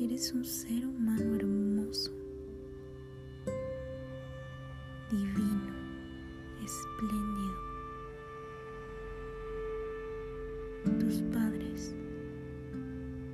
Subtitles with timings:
[0.00, 2.10] Eres un ser humano hermoso,
[5.10, 5.74] divino,
[6.64, 7.60] espléndido.
[10.98, 11.94] Tus padres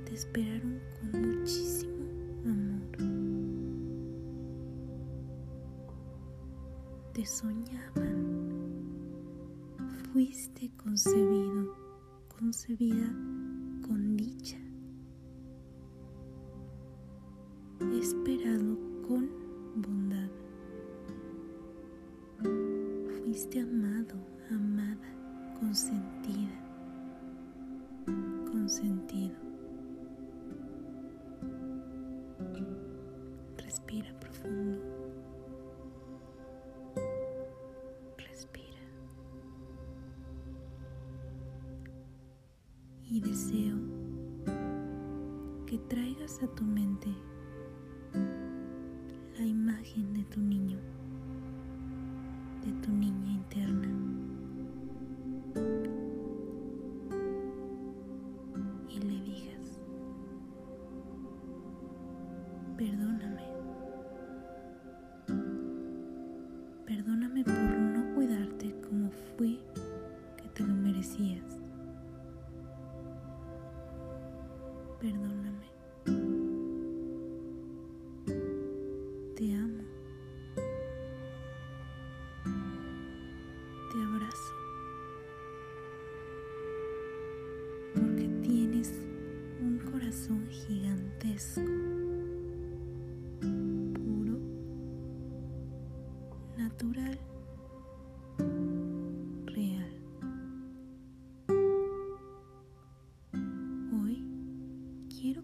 [0.03, 2.03] te esperaron con muchísimo
[2.43, 2.97] amor.
[7.13, 8.19] Te soñaban.
[10.11, 11.88] Fuiste concebido,
[12.39, 13.05] concebida
[13.85, 14.57] con dicha.
[17.91, 19.29] Esperado con
[19.75, 20.29] bondad.
[23.23, 24.15] Fuiste amado,
[24.49, 25.09] amada,
[25.59, 26.55] consentida,
[28.49, 29.48] consentido.
[43.11, 43.75] Y deseo
[45.65, 47.09] que traigas a tu mente
[49.37, 50.77] la imagen de tu niño,
[52.63, 53.89] de tu niña interna.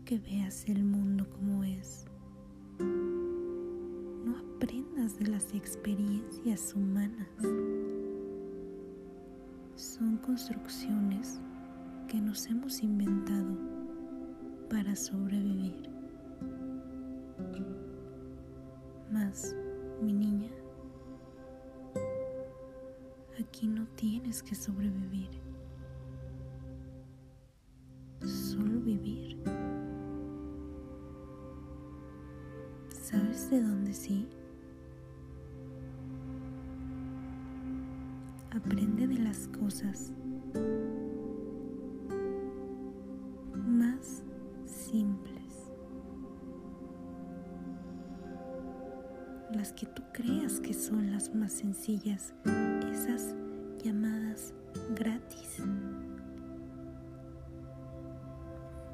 [0.05, 2.05] Que veas el mundo como es.
[2.77, 7.27] No aprendas de las experiencias humanas.
[9.75, 11.41] Son construcciones
[12.07, 13.57] que nos hemos inventado
[14.69, 15.89] para sobrevivir.
[19.11, 19.55] Mas,
[20.03, 20.51] mi niña,
[23.39, 25.29] aquí no tienes que sobrevivir,
[28.21, 29.35] solo vivir.
[33.05, 34.27] ¿Sabes de dónde sí?
[38.49, 40.11] Aprende de las cosas
[43.53, 44.23] más
[44.65, 45.69] simples.
[49.53, 52.33] Las que tú creas que son las más sencillas,
[52.91, 53.35] esas
[53.83, 54.51] llamadas
[54.95, 55.61] gratis.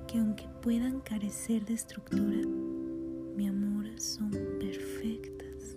[0.05, 2.41] Que aunque puedan carecer de estructura,
[3.41, 4.29] mi amor, son
[4.59, 5.75] perfectas.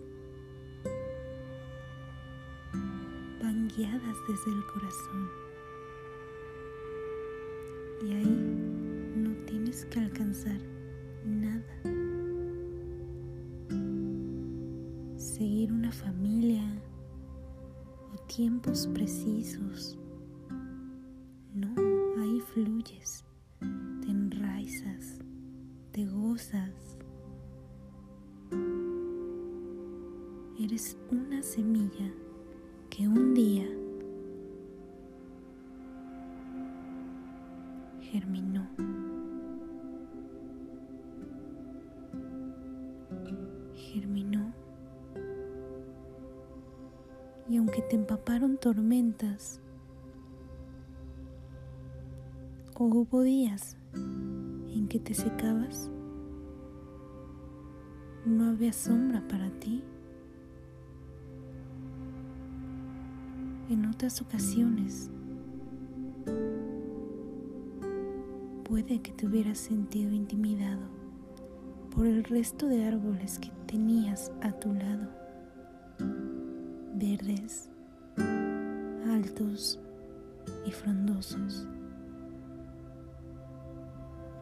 [3.41, 5.31] Van guiadas desde el corazón.
[8.03, 10.61] Y ahí no tienes que alcanzar
[11.25, 11.75] nada.
[15.17, 16.65] Seguir una familia
[18.13, 19.97] o tiempos precisos.
[30.65, 32.11] Eres una semilla
[32.89, 33.67] que un día
[38.01, 38.67] germinó.
[43.75, 44.55] Germinó.
[47.47, 49.61] Y aunque te empaparon tormentas,
[52.73, 55.91] o hubo días en que te secabas,
[58.25, 59.85] no había sombra para ti.
[63.71, 65.11] En otras ocasiones
[68.65, 70.83] puede que te hubieras sentido intimidado
[71.95, 75.09] por el resto de árboles que tenías a tu lado,
[76.95, 77.71] verdes,
[79.09, 79.81] altos
[80.67, 81.67] y frondosos.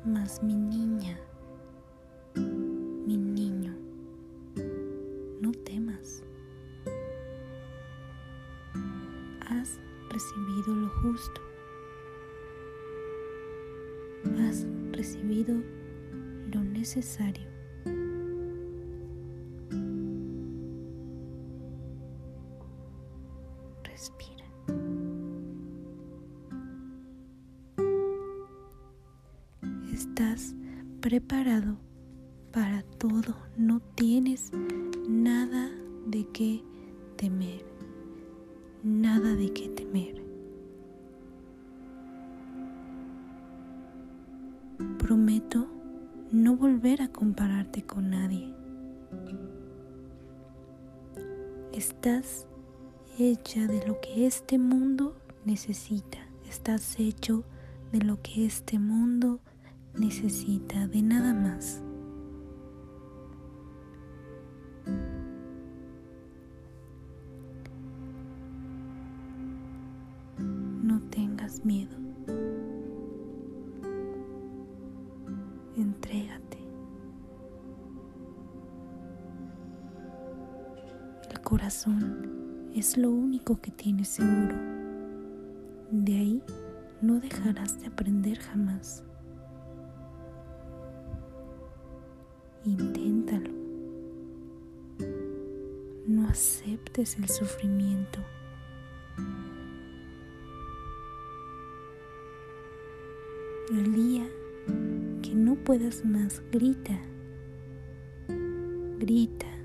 [0.04, 1.16] Mas mi niña,
[14.52, 15.54] Has recibido
[16.52, 17.48] lo necesario.
[23.82, 24.44] Respira.
[29.90, 30.54] Estás
[31.00, 31.78] preparado
[32.52, 34.50] para todo, no tienes
[35.08, 35.70] nada
[36.08, 36.62] de qué
[37.16, 37.64] temer,
[38.82, 40.31] nada de qué temer.
[45.12, 45.68] Prometo
[46.30, 48.54] no volver a compararte con nadie.
[51.74, 52.46] Estás
[53.18, 55.14] hecha de lo que este mundo
[55.44, 56.16] necesita.
[56.48, 57.44] Estás hecho
[57.92, 59.40] de lo que este mundo
[59.98, 61.82] necesita, de nada más.
[70.38, 72.11] No tengas miedo.
[81.52, 84.56] Corazón es lo único que tienes seguro.
[85.90, 86.42] De ahí
[87.02, 89.04] no dejarás de aprender jamás.
[92.64, 93.50] Inténtalo.
[96.06, 98.20] No aceptes el sufrimiento.
[103.68, 104.26] El día
[105.20, 106.98] que no puedas más, grita.
[108.98, 109.61] Grita.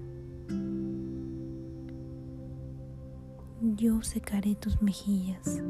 [3.77, 5.61] Yo secaré tus mejillas.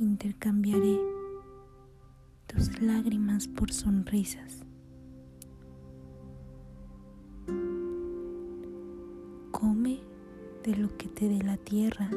[0.00, 0.98] Intercambiaré
[2.48, 4.66] tus lágrimas por sonrisas.
[9.52, 10.00] Come
[10.64, 12.10] de lo que te dé la tierra.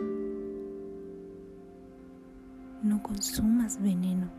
[2.82, 4.32] No consumas veneno.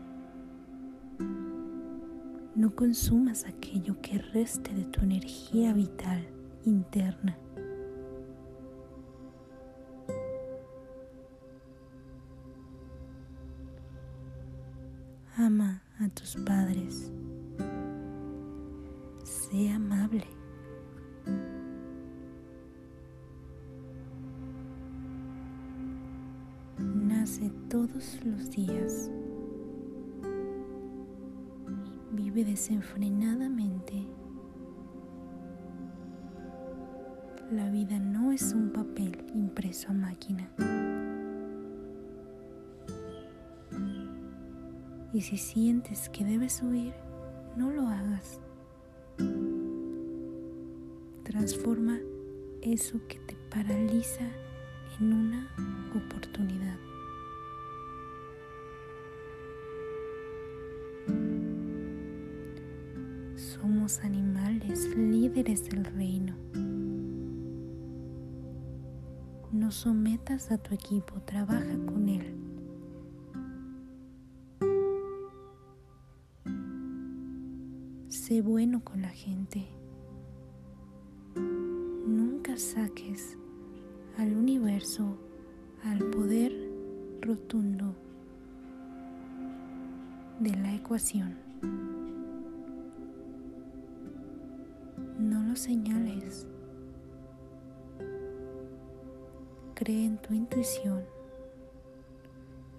[2.55, 6.27] No consumas aquello que reste de tu energía vital
[6.65, 7.37] interna.
[15.39, 17.13] Ama a tus padres.
[19.23, 20.27] Sé amable.
[26.77, 29.09] Nace todos los días.
[32.11, 34.05] Vive desenfrenadamente.
[37.49, 40.49] La vida no es un papel impreso a máquina.
[45.19, 46.93] Y si sientes que debes huir,
[47.57, 48.39] no lo hagas.
[51.23, 51.99] Transforma
[52.61, 54.23] eso que te paraliza
[54.97, 55.53] en una
[55.93, 56.77] oportunidad.
[63.35, 66.33] Somos animales líderes del reino.
[69.51, 72.38] No sometas a tu equipo, trabaja con él.
[78.41, 79.67] Bueno con la gente.
[81.35, 83.37] Nunca saques
[84.17, 85.17] al universo,
[85.83, 86.53] al poder
[87.19, 87.95] rotundo
[90.39, 91.35] de la ecuación.
[95.19, 96.47] No lo señales.
[99.75, 101.03] Cree en tu intuición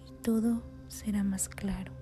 [0.08, 1.99] y todo será más claro.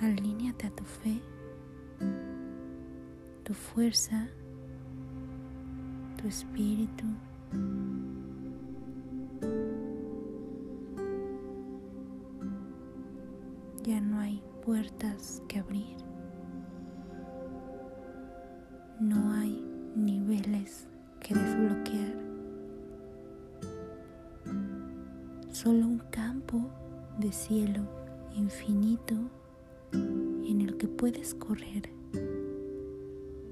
[0.00, 1.20] Alíñate a tu fe,
[3.44, 4.28] tu fuerza,
[6.16, 7.04] tu espíritu.
[13.82, 15.98] Ya no hay puertas que abrir.
[19.00, 19.62] No hay
[19.94, 20.88] niveles
[21.20, 22.14] que desbloquear.
[25.50, 26.70] Solo un campo
[27.18, 27.82] de cielo
[28.34, 29.14] infinito
[30.80, 31.90] que puedes correr,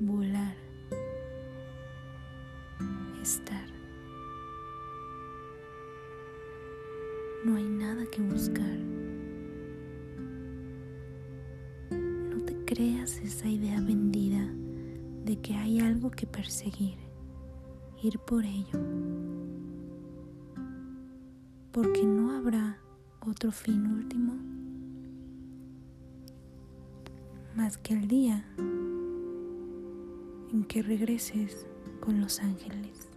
[0.00, 0.56] volar,
[3.20, 3.68] estar.
[7.44, 8.78] No hay nada que buscar.
[11.90, 14.50] No te creas esa idea vendida
[15.26, 16.96] de que hay algo que perseguir,
[18.02, 18.80] ir por ello,
[21.72, 22.78] porque no habrá
[23.20, 24.37] otro fin último
[27.76, 28.46] que el día
[30.50, 31.66] en que regreses
[32.00, 33.10] con los ángeles.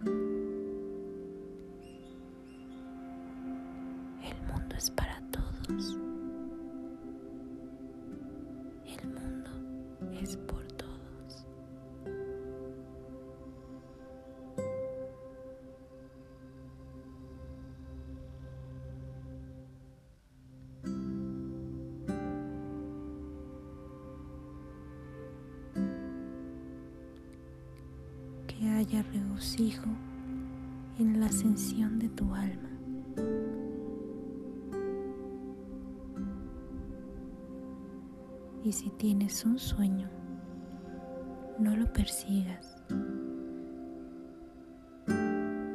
[28.82, 29.86] Haya regocijo
[30.98, 32.68] en la ascensión de tu alma.
[38.64, 40.08] Y si tienes un sueño,
[41.60, 42.76] no lo persigas.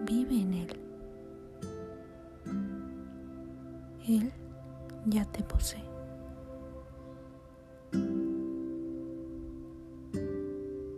[0.05, 0.79] Vive en él.
[4.05, 4.31] Él
[5.05, 5.83] ya te posee.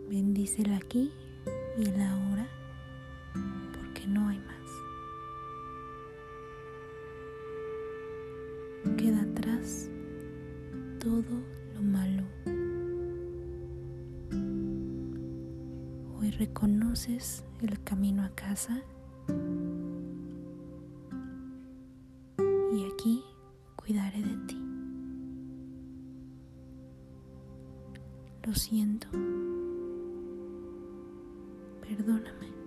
[0.08, 1.12] Bendícela aquí
[1.76, 2.46] y el ahora,
[3.72, 4.70] porque no hay más.
[8.96, 9.88] Queda atrás
[10.98, 11.42] todo
[11.74, 12.24] lo malo.
[16.18, 18.82] Hoy reconoces el camino a casa
[22.38, 23.22] y aquí
[23.76, 24.56] cuidaré de ti.
[28.44, 29.08] Lo siento
[31.96, 32.59] perdóname.